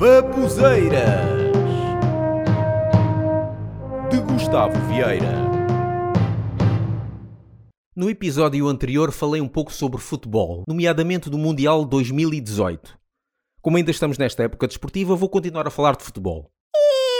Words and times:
Babuzeiras 0.00 1.28
de 4.10 4.18
Gustavo 4.22 4.72
Vieira. 4.88 5.30
No 7.94 8.08
episódio 8.08 8.66
anterior 8.66 9.12
falei 9.12 9.42
um 9.42 9.46
pouco 9.46 9.70
sobre 9.70 10.00
futebol, 10.00 10.64
nomeadamente 10.66 11.28
do 11.28 11.36
Mundial 11.36 11.84
2018. 11.84 12.98
Como 13.60 13.76
ainda 13.76 13.90
estamos 13.90 14.16
nesta 14.16 14.42
época 14.42 14.66
desportiva, 14.66 15.14
vou 15.14 15.28
continuar 15.28 15.66
a 15.66 15.70
falar 15.70 15.94
de 15.96 16.04
futebol. 16.04 16.50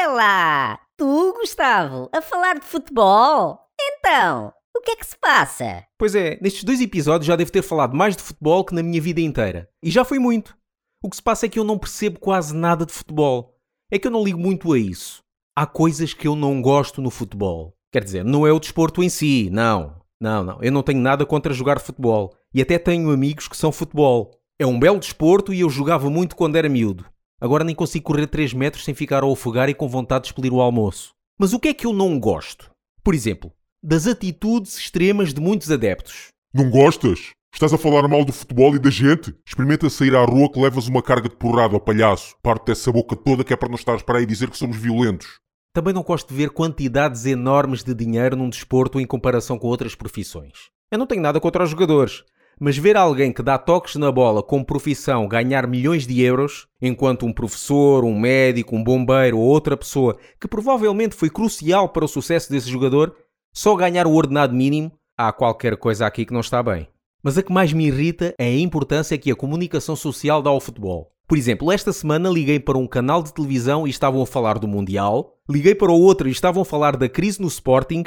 Ela! 0.00 0.78
Tu, 0.96 1.34
Gustavo, 1.34 2.08
a 2.10 2.22
falar 2.22 2.54
de 2.54 2.64
futebol? 2.64 3.58
Então, 3.78 4.50
o 4.74 4.80
que 4.80 4.92
é 4.92 4.96
que 4.96 5.06
se 5.06 5.18
passa? 5.18 5.84
Pois 5.98 6.14
é, 6.14 6.38
nestes 6.40 6.64
dois 6.64 6.80
episódios 6.80 7.26
já 7.26 7.36
devo 7.36 7.52
ter 7.52 7.60
falado 7.60 7.94
mais 7.94 8.16
de 8.16 8.22
futebol 8.22 8.64
que 8.64 8.74
na 8.74 8.82
minha 8.82 9.02
vida 9.02 9.20
inteira. 9.20 9.68
E 9.82 9.90
já 9.90 10.06
foi 10.06 10.18
muito. 10.18 10.56
O 11.04 11.10
que 11.10 11.16
se 11.16 11.22
passa 11.22 11.46
é 11.46 11.48
que 11.48 11.58
eu 11.58 11.64
não 11.64 11.76
percebo 11.76 12.20
quase 12.20 12.54
nada 12.54 12.86
de 12.86 12.92
futebol. 12.92 13.56
É 13.90 13.98
que 13.98 14.06
eu 14.06 14.10
não 14.10 14.22
ligo 14.22 14.38
muito 14.38 14.72
a 14.72 14.78
isso. 14.78 15.20
Há 15.56 15.66
coisas 15.66 16.14
que 16.14 16.28
eu 16.28 16.36
não 16.36 16.62
gosto 16.62 17.02
no 17.02 17.10
futebol. 17.10 17.74
Quer 17.90 18.04
dizer, 18.04 18.24
não 18.24 18.46
é 18.46 18.52
o 18.52 18.60
desporto 18.60 19.02
em 19.02 19.08
si, 19.08 19.50
não. 19.50 19.96
Não, 20.20 20.44
não. 20.44 20.62
Eu 20.62 20.70
não 20.70 20.84
tenho 20.84 21.00
nada 21.00 21.26
contra 21.26 21.52
jogar 21.52 21.80
futebol. 21.80 22.32
E 22.54 22.62
até 22.62 22.78
tenho 22.78 23.10
amigos 23.10 23.48
que 23.48 23.56
são 23.56 23.72
futebol. 23.72 24.30
É 24.60 24.64
um 24.64 24.78
belo 24.78 25.00
desporto 25.00 25.52
e 25.52 25.58
eu 25.58 25.68
jogava 25.68 26.08
muito 26.08 26.36
quando 26.36 26.54
era 26.54 26.68
miúdo. 26.68 27.04
Agora 27.40 27.64
nem 27.64 27.74
consigo 27.74 28.04
correr 28.04 28.28
3 28.28 28.54
metros 28.54 28.84
sem 28.84 28.94
ficar 28.94 29.24
a 29.24 29.26
ofegar 29.26 29.68
e 29.68 29.74
com 29.74 29.88
vontade 29.88 30.22
de 30.22 30.28
expelir 30.28 30.52
o 30.52 30.60
almoço. 30.60 31.12
Mas 31.36 31.52
o 31.52 31.58
que 31.58 31.68
é 31.68 31.74
que 31.74 31.84
eu 31.84 31.92
não 31.92 32.20
gosto? 32.20 32.70
Por 33.02 33.12
exemplo, 33.12 33.52
das 33.82 34.06
atitudes 34.06 34.78
extremas 34.78 35.34
de 35.34 35.40
muitos 35.40 35.68
adeptos. 35.68 36.28
Não 36.54 36.70
gostas? 36.70 37.32
Estás 37.62 37.72
a 37.72 37.78
falar 37.78 38.08
mal 38.08 38.24
do 38.24 38.32
futebol 38.32 38.74
e 38.74 38.78
da 38.78 38.90
gente? 38.90 39.32
Experimenta 39.46 39.88
sair 39.88 40.16
à 40.16 40.24
rua 40.24 40.50
que 40.50 40.58
levas 40.58 40.88
uma 40.88 41.00
carga 41.00 41.28
de 41.28 41.36
porrada 41.36 41.78
palhaço. 41.78 42.34
Parte 42.42 42.66
dessa 42.66 42.90
boca 42.90 43.14
toda 43.14 43.44
que 43.44 43.52
é 43.52 43.56
para 43.56 43.68
não 43.68 43.76
estares 43.76 44.02
para 44.02 44.18
aí 44.18 44.26
dizer 44.26 44.50
que 44.50 44.56
somos 44.56 44.76
violentos. 44.76 45.38
Também 45.72 45.94
não 45.94 46.02
gosto 46.02 46.28
de 46.28 46.34
ver 46.34 46.50
quantidades 46.50 47.24
enormes 47.24 47.84
de 47.84 47.94
dinheiro 47.94 48.34
num 48.34 48.48
desporto 48.48 48.98
em 48.98 49.06
comparação 49.06 49.58
com 49.58 49.68
outras 49.68 49.94
profissões. 49.94 50.70
Eu 50.90 50.98
não 50.98 51.06
tenho 51.06 51.22
nada 51.22 51.38
contra 51.38 51.62
os 51.62 51.70
jogadores, 51.70 52.24
mas 52.58 52.76
ver 52.76 52.96
alguém 52.96 53.32
que 53.32 53.44
dá 53.44 53.56
toques 53.56 53.94
na 53.94 54.10
bola 54.10 54.42
com 54.42 54.64
profissão 54.64 55.28
ganhar 55.28 55.68
milhões 55.68 56.04
de 56.04 56.20
euros, 56.20 56.66
enquanto 56.80 57.26
um 57.26 57.32
professor, 57.32 58.04
um 58.04 58.18
médico, 58.18 58.74
um 58.74 58.82
bombeiro 58.82 59.38
ou 59.38 59.44
outra 59.44 59.76
pessoa 59.76 60.18
que 60.40 60.48
provavelmente 60.48 61.14
foi 61.14 61.30
crucial 61.30 61.90
para 61.90 62.04
o 62.04 62.08
sucesso 62.08 62.50
desse 62.50 62.68
jogador, 62.68 63.14
só 63.54 63.76
ganhar 63.76 64.06
o 64.06 64.14
ordenado 64.14 64.52
mínimo, 64.52 64.90
há 65.16 65.32
qualquer 65.32 65.76
coisa 65.76 66.06
aqui 66.06 66.26
que 66.26 66.32
não 66.32 66.40
está 66.40 66.60
bem. 66.60 66.88
Mas 67.22 67.38
a 67.38 67.42
que 67.42 67.52
mais 67.52 67.72
me 67.72 67.86
irrita 67.86 68.34
é 68.36 68.46
a 68.46 68.58
importância 68.58 69.16
que 69.16 69.30
a 69.30 69.36
comunicação 69.36 69.94
social 69.94 70.42
dá 70.42 70.50
ao 70.50 70.60
futebol. 70.60 71.12
Por 71.28 71.38
exemplo, 71.38 71.70
esta 71.70 71.92
semana 71.92 72.28
liguei 72.28 72.58
para 72.58 72.76
um 72.76 72.86
canal 72.86 73.22
de 73.22 73.32
televisão 73.32 73.86
e 73.86 73.90
estavam 73.90 74.20
a 74.20 74.26
falar 74.26 74.58
do 74.58 74.66
Mundial, 74.66 75.38
liguei 75.48 75.74
para 75.74 75.92
o 75.92 76.00
outro 76.00 76.28
e 76.28 76.32
estavam 76.32 76.62
a 76.62 76.64
falar 76.64 76.96
da 76.96 77.08
crise 77.08 77.40
no 77.40 77.46
Sporting, 77.46 78.04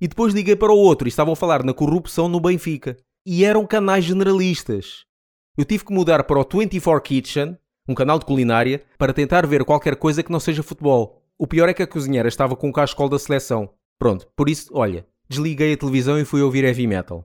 e 0.00 0.06
depois 0.06 0.34
liguei 0.34 0.54
para 0.54 0.72
o 0.72 0.76
outro 0.76 1.08
e 1.08 1.10
estavam 1.10 1.32
a 1.32 1.36
falar 1.36 1.64
na 1.64 1.72
corrupção 1.72 2.28
no 2.28 2.38
Benfica. 2.38 2.96
E 3.26 3.44
eram 3.44 3.66
canais 3.66 4.04
generalistas. 4.04 5.04
Eu 5.56 5.64
tive 5.64 5.84
que 5.84 5.92
mudar 5.92 6.22
para 6.24 6.38
o 6.38 6.46
24 6.46 7.02
Kitchen, 7.02 7.56
um 7.88 7.94
canal 7.94 8.18
de 8.18 8.26
culinária, 8.26 8.84
para 8.98 9.14
tentar 9.14 9.46
ver 9.46 9.64
qualquer 9.64 9.96
coisa 9.96 10.22
que 10.22 10.30
não 10.30 10.38
seja 10.38 10.62
futebol. 10.62 11.22
O 11.38 11.46
pior 11.46 11.68
é 11.68 11.74
que 11.74 11.82
a 11.82 11.86
cozinheira 11.86 12.28
estava 12.28 12.54
com 12.54 12.68
o 12.68 12.72
cascol 12.72 13.08
da 13.08 13.18
seleção. 13.18 13.70
Pronto, 13.98 14.28
por 14.36 14.48
isso, 14.48 14.70
olha, 14.72 15.06
desliguei 15.28 15.72
a 15.72 15.76
televisão 15.76 16.18
e 16.18 16.24
fui 16.24 16.42
ouvir 16.42 16.64
heavy 16.64 16.86
metal. 16.86 17.24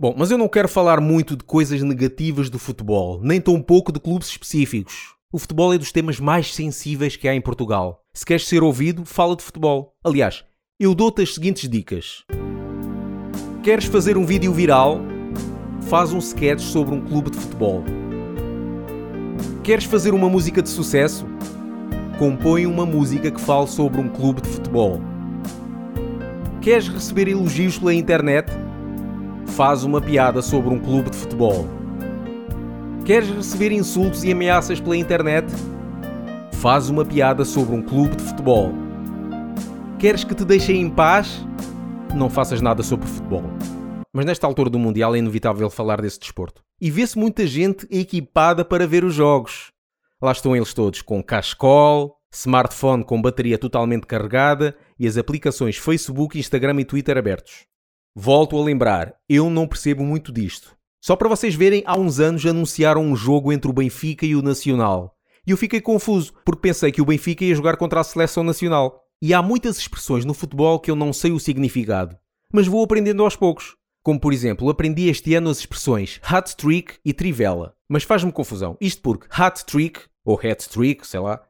Bom, 0.00 0.14
mas 0.16 0.30
eu 0.30 0.38
não 0.38 0.48
quero 0.48 0.66
falar 0.66 0.98
muito 0.98 1.36
de 1.36 1.44
coisas 1.44 1.82
negativas 1.82 2.48
do 2.48 2.58
futebol, 2.58 3.20
nem 3.22 3.38
tão 3.38 3.60
pouco 3.60 3.92
de 3.92 4.00
clubes 4.00 4.28
específicos. 4.28 5.14
O 5.30 5.38
futebol 5.38 5.74
é 5.74 5.76
dos 5.76 5.92
temas 5.92 6.18
mais 6.18 6.54
sensíveis 6.54 7.16
que 7.16 7.28
há 7.28 7.34
em 7.34 7.40
Portugal. 7.42 8.00
Se 8.14 8.24
queres 8.24 8.48
ser 8.48 8.62
ouvido, 8.62 9.04
fala 9.04 9.36
de 9.36 9.42
futebol. 9.42 9.92
Aliás, 10.02 10.42
eu 10.78 10.94
dou-te 10.94 11.20
as 11.20 11.34
seguintes 11.34 11.68
dicas. 11.68 12.24
Queres 13.62 13.84
fazer 13.84 14.16
um 14.16 14.24
vídeo 14.24 14.54
viral? 14.54 15.02
Faz 15.82 16.14
um 16.14 16.18
sketch 16.18 16.62
sobre 16.62 16.94
um 16.94 17.02
clube 17.02 17.30
de 17.30 17.36
futebol. 17.36 17.84
Queres 19.62 19.84
fazer 19.84 20.14
uma 20.14 20.30
música 20.30 20.62
de 20.62 20.70
sucesso? 20.70 21.26
Compõe 22.18 22.64
uma 22.64 22.86
música 22.86 23.30
que 23.30 23.40
fale 23.42 23.66
sobre 23.66 24.00
um 24.00 24.08
clube 24.08 24.40
de 24.40 24.48
futebol. 24.48 24.98
Queres 26.62 26.88
receber 26.88 27.28
elogios 27.28 27.78
pela 27.78 27.92
internet? 27.92 28.50
Faz 29.50 29.84
uma 29.84 30.00
piada 30.00 30.40
sobre 30.40 30.72
um 30.72 30.78
clube 30.78 31.10
de 31.10 31.16
futebol. 31.16 31.68
Queres 33.04 33.28
receber 33.28 33.72
insultos 33.72 34.22
e 34.22 34.32
ameaças 34.32 34.80
pela 34.80 34.96
internet? 34.96 35.46
Faz 36.54 36.88
uma 36.88 37.04
piada 37.04 37.44
sobre 37.44 37.74
um 37.74 37.82
clube 37.82 38.16
de 38.16 38.22
futebol. 38.22 38.72
Queres 39.98 40.24
que 40.24 40.34
te 40.34 40.44
deixem 40.44 40.80
em 40.80 40.88
paz? 40.88 41.44
Não 42.14 42.30
faças 42.30 42.60
nada 42.60 42.82
sobre 42.82 43.06
futebol. 43.06 43.42
Mas 44.12 44.24
nesta 44.24 44.46
altura 44.46 44.70
do 44.70 44.78
Mundial 44.78 45.14
é 45.14 45.18
inevitável 45.18 45.68
falar 45.68 46.00
desse 46.00 46.20
desporto. 46.20 46.62
E 46.80 46.90
vê-se 46.90 47.18
muita 47.18 47.46
gente 47.46 47.86
equipada 47.90 48.64
para 48.64 48.86
ver 48.86 49.04
os 49.04 49.14
jogos. 49.14 49.72
Lá 50.22 50.32
estão 50.32 50.54
eles 50.54 50.72
todos 50.72 51.02
com 51.02 51.22
cascol, 51.22 52.16
smartphone 52.32 53.04
com 53.04 53.20
bateria 53.20 53.58
totalmente 53.58 54.06
carregada 54.06 54.76
e 54.98 55.06
as 55.06 55.16
aplicações 55.16 55.76
Facebook, 55.76 56.38
Instagram 56.38 56.80
e 56.80 56.84
Twitter 56.84 57.18
abertos. 57.18 57.64
Volto 58.14 58.58
a 58.58 58.64
lembrar, 58.64 59.14
eu 59.28 59.48
não 59.48 59.68
percebo 59.68 60.02
muito 60.02 60.32
disto. 60.32 60.76
Só 61.00 61.14
para 61.14 61.28
vocês 61.28 61.54
verem, 61.54 61.84
há 61.86 61.96
uns 61.96 62.18
anos 62.18 62.44
anunciaram 62.44 63.02
um 63.02 63.14
jogo 63.14 63.52
entre 63.52 63.70
o 63.70 63.72
Benfica 63.72 64.26
e 64.26 64.34
o 64.34 64.42
Nacional. 64.42 65.16
E 65.46 65.52
eu 65.52 65.56
fiquei 65.56 65.80
confuso, 65.80 66.32
porque 66.44 66.60
pensei 66.60 66.90
que 66.90 67.00
o 67.00 67.04
Benfica 67.04 67.44
ia 67.44 67.54
jogar 67.54 67.76
contra 67.76 68.00
a 68.00 68.04
seleção 68.04 68.42
nacional. 68.42 69.00
E 69.22 69.32
há 69.32 69.40
muitas 69.40 69.78
expressões 69.78 70.24
no 70.24 70.34
futebol 70.34 70.80
que 70.80 70.90
eu 70.90 70.96
não 70.96 71.12
sei 71.12 71.30
o 71.30 71.38
significado, 71.38 72.16
mas 72.52 72.66
vou 72.66 72.82
aprendendo 72.82 73.22
aos 73.22 73.36
poucos. 73.36 73.76
Como 74.02 74.18
por 74.18 74.32
exemplo, 74.32 74.68
aprendi 74.68 75.08
este 75.08 75.34
ano 75.34 75.50
as 75.50 75.58
expressões 75.58 76.20
hat 76.24 76.56
trick 76.56 76.98
e 77.04 77.12
trivela. 77.12 77.74
Mas 77.88 78.02
faz-me 78.02 78.32
confusão. 78.32 78.76
Isto 78.80 79.02
porque 79.02 79.28
hat 79.30 79.64
trick, 79.64 80.00
ou 80.24 80.36
hat 80.42 80.68
trick, 80.68 81.06
sei 81.06 81.20
lá, 81.20 81.40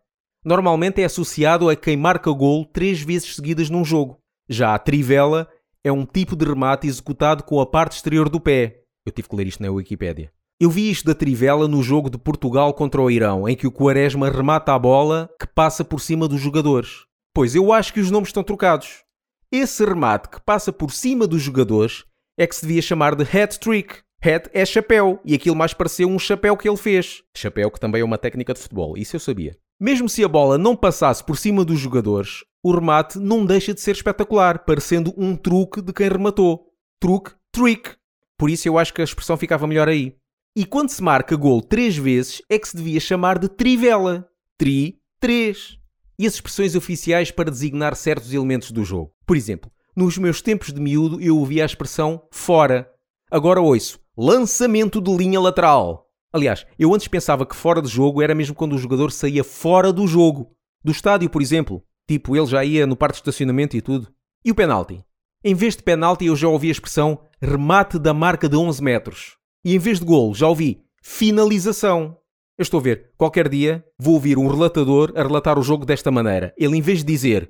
normalmente 0.44 1.00
é 1.00 1.04
associado 1.04 1.70
a 1.70 1.76
quem 1.76 1.96
marca 1.96 2.30
gol 2.32 2.66
três 2.66 3.00
vezes 3.00 3.34
seguidas 3.34 3.70
num 3.70 3.84
jogo. 3.84 4.20
Já 4.48 4.74
a 4.74 4.78
trivela 4.78 5.48
é 5.84 5.90
um 5.90 6.04
tipo 6.04 6.36
de 6.36 6.44
remate 6.44 6.86
executado 6.86 7.42
com 7.42 7.60
a 7.60 7.66
parte 7.66 7.92
exterior 7.92 8.28
do 8.28 8.40
pé. 8.40 8.82
Eu 9.06 9.12
tive 9.12 9.28
que 9.28 9.36
ler 9.36 9.46
isto 9.46 9.62
na 9.62 9.70
Wikipédia. 9.70 10.30
Eu 10.60 10.70
vi 10.70 10.90
isto 10.90 11.06
da 11.06 11.14
trivela 11.14 11.66
no 11.66 11.82
jogo 11.82 12.10
de 12.10 12.18
Portugal 12.18 12.74
contra 12.74 13.00
o 13.00 13.10
Irão, 13.10 13.48
em 13.48 13.56
que 13.56 13.66
o 13.66 13.72
Quaresma 13.72 14.28
remata 14.28 14.74
a 14.74 14.78
bola 14.78 15.30
que 15.40 15.46
passa 15.46 15.82
por 15.82 16.00
cima 16.00 16.28
dos 16.28 16.40
jogadores. 16.40 17.06
Pois 17.34 17.54
eu 17.54 17.72
acho 17.72 17.94
que 17.94 18.00
os 18.00 18.10
nomes 18.10 18.28
estão 18.28 18.42
trocados. 18.42 19.02
Esse 19.50 19.84
remate 19.84 20.28
que 20.28 20.40
passa 20.40 20.70
por 20.70 20.92
cima 20.92 21.26
dos 21.26 21.40
jogadores 21.40 22.04
é 22.38 22.46
que 22.46 22.54
se 22.54 22.66
devia 22.66 22.82
chamar 22.82 23.14
de 23.14 23.22
hat 23.22 23.58
trick. 23.58 24.00
Hat 24.22 24.50
é 24.52 24.66
chapéu, 24.66 25.18
e 25.24 25.34
aquilo 25.34 25.56
mais 25.56 25.72
pareceu 25.72 26.06
um 26.06 26.18
chapéu 26.18 26.54
que 26.58 26.68
ele 26.68 26.76
fez. 26.76 27.22
Chapéu 27.34 27.70
que 27.70 27.80
também 27.80 28.02
é 28.02 28.04
uma 28.04 28.18
técnica 28.18 28.52
de 28.52 28.60
futebol, 28.60 28.98
isso 28.98 29.16
eu 29.16 29.20
sabia. 29.20 29.56
Mesmo 29.80 30.10
se 30.10 30.22
a 30.22 30.28
bola 30.28 30.58
não 30.58 30.76
passasse 30.76 31.24
por 31.24 31.38
cima 31.38 31.64
dos 31.64 31.80
jogadores, 31.80 32.44
o 32.62 32.72
remate 32.72 33.18
não 33.18 33.44
deixa 33.44 33.72
de 33.72 33.80
ser 33.80 33.92
espetacular, 33.92 34.64
parecendo 34.64 35.14
um 35.16 35.34
truque 35.36 35.80
de 35.80 35.92
quem 35.92 36.08
rematou. 36.08 36.66
Truque, 37.00 37.32
trick. 37.50 37.96
Por 38.36 38.50
isso 38.50 38.68
eu 38.68 38.78
acho 38.78 38.92
que 38.92 39.00
a 39.00 39.04
expressão 39.04 39.36
ficava 39.36 39.66
melhor 39.66 39.88
aí. 39.88 40.16
E 40.56 40.64
quando 40.64 40.90
se 40.90 41.02
marca 41.02 41.36
gol 41.36 41.62
três 41.62 41.96
vezes, 41.96 42.42
é 42.48 42.58
que 42.58 42.68
se 42.68 42.76
devia 42.76 43.00
chamar 43.00 43.38
de 43.38 43.48
trivela. 43.48 44.28
Tri, 44.58 44.98
três. 45.18 45.78
E 46.18 46.26
as 46.26 46.34
expressões 46.34 46.74
oficiais 46.74 47.30
para 47.30 47.50
designar 47.50 47.94
certos 47.94 48.32
elementos 48.32 48.70
do 48.72 48.84
jogo. 48.84 49.12
Por 49.24 49.36
exemplo, 49.36 49.70
nos 49.96 50.18
meus 50.18 50.42
tempos 50.42 50.72
de 50.72 50.80
miúdo 50.80 51.20
eu 51.20 51.38
ouvia 51.38 51.62
a 51.62 51.66
expressão 51.66 52.22
fora. 52.30 52.90
Agora 53.30 53.60
ouço 53.60 54.00
lançamento 54.16 55.00
de 55.00 55.16
linha 55.16 55.40
lateral. 55.40 56.06
Aliás, 56.30 56.66
eu 56.78 56.94
antes 56.94 57.08
pensava 57.08 57.46
que 57.46 57.56
fora 57.56 57.80
de 57.80 57.88
jogo 57.88 58.20
era 58.20 58.34
mesmo 58.34 58.54
quando 58.54 58.74
o 58.74 58.78
jogador 58.78 59.10
saía 59.10 59.42
fora 59.42 59.92
do 59.92 60.06
jogo. 60.06 60.52
Do 60.84 60.92
estádio, 60.92 61.30
por 61.30 61.40
exemplo. 61.40 61.82
Tipo, 62.10 62.34
ele 62.36 62.46
já 62.46 62.64
ia 62.64 62.88
no 62.88 62.96
parque 62.96 63.14
de 63.14 63.20
estacionamento 63.20 63.76
e 63.76 63.80
tudo. 63.80 64.08
E 64.44 64.50
o 64.50 64.54
penalti? 64.56 65.00
Em 65.44 65.54
vez 65.54 65.76
de 65.76 65.82
penalti, 65.84 66.26
eu 66.26 66.34
já 66.34 66.48
ouvi 66.48 66.66
a 66.66 66.72
expressão 66.72 67.20
remate 67.40 68.00
da 68.00 68.12
marca 68.12 68.48
de 68.48 68.56
11 68.56 68.82
metros. 68.82 69.36
E 69.64 69.76
em 69.76 69.78
vez 69.78 70.00
de 70.00 70.06
gol, 70.06 70.34
já 70.34 70.48
ouvi 70.48 70.82
finalização. 71.00 72.16
Eu 72.58 72.64
estou 72.64 72.80
a 72.80 72.82
ver, 72.82 73.12
qualquer 73.16 73.48
dia 73.48 73.84
vou 73.96 74.14
ouvir 74.14 74.38
um 74.38 74.48
relatador 74.48 75.12
a 75.14 75.22
relatar 75.22 75.56
o 75.56 75.62
jogo 75.62 75.86
desta 75.86 76.10
maneira. 76.10 76.52
Ele, 76.58 76.76
em 76.76 76.82
vez 76.82 76.98
de 76.98 77.04
dizer 77.04 77.48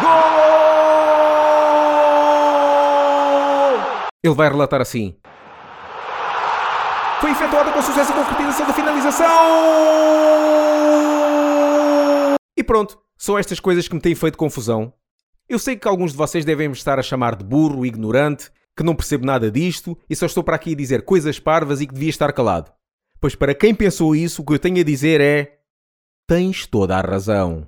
Gol! 0.00 0.10
Ele 4.22 4.34
vai 4.36 4.48
relatar 4.48 4.80
assim: 4.80 5.16
Foi 7.20 7.32
efetuada 7.32 7.72
com 7.72 7.82
sucesso 7.82 8.12
a 8.12 8.14
concretização 8.14 8.66
da 8.68 8.72
finalização! 8.72 9.26
E 12.56 12.62
pronto, 12.62 13.04
são 13.16 13.38
estas 13.38 13.60
coisas 13.60 13.88
que 13.88 13.94
me 13.94 14.00
têm 14.00 14.14
feito 14.14 14.38
confusão. 14.38 14.92
Eu 15.48 15.58
sei 15.58 15.76
que 15.76 15.88
alguns 15.88 16.12
de 16.12 16.18
vocês 16.18 16.44
devem 16.44 16.68
me 16.68 16.74
estar 16.74 16.98
a 16.98 17.02
chamar 17.02 17.36
de 17.36 17.44
burro, 17.44 17.86
ignorante, 17.86 18.50
que 18.76 18.82
não 18.82 18.94
percebo 18.94 19.24
nada 19.24 19.50
disto 19.50 19.96
e 20.08 20.14
só 20.14 20.26
estou 20.26 20.44
para 20.44 20.56
aqui 20.56 20.74
dizer 20.74 21.02
coisas 21.02 21.38
parvas 21.38 21.80
e 21.80 21.86
que 21.86 21.94
devia 21.94 22.10
estar 22.10 22.32
calado. 22.32 22.72
Pois 23.20 23.34
para 23.34 23.54
quem 23.54 23.74
pensou 23.74 24.14
isso, 24.14 24.42
o 24.42 24.44
que 24.44 24.52
eu 24.52 24.58
tenho 24.58 24.80
a 24.80 24.84
dizer 24.84 25.20
é: 25.20 25.60
tens 26.26 26.66
toda 26.66 26.96
a 26.96 27.00
razão. 27.00 27.66